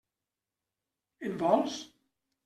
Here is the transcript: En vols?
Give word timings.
En 1.29 1.35
vols? 1.41 1.77